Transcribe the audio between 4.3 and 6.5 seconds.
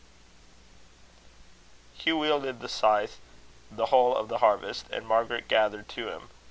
harvest, and Margaret gathered to him.